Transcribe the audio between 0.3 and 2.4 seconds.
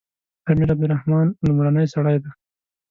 امیر عبدالرحمن لومړنی سړی دی.